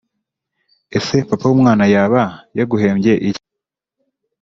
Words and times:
Ese 0.97 1.15
papa 1.29 1.45
w'umwana 1.49 1.83
yaba 1.93 2.21
yaguhembye 2.57 3.13
iki 3.29 3.45